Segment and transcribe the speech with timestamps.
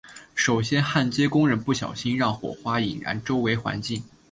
[0.33, 4.03] 首先焊接工人不小心让火花引燃周围环境。